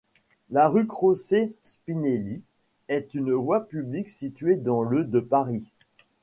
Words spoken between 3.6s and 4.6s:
publique située